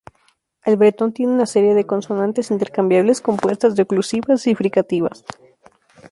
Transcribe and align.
El 0.63 0.77
bretón 0.77 1.13
tiene 1.13 1.31
una 1.31 1.45
serie 1.45 1.75
de 1.75 1.85
consonantes 1.85 2.49
"intercambiables" 2.49 3.21
compuestas 3.21 3.75
de 3.75 3.83
oclusivas 3.83 4.47
y 4.47 4.55
fricativas. 4.55 5.23